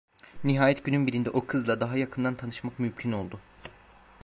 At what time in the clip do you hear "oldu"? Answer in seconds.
3.11-3.39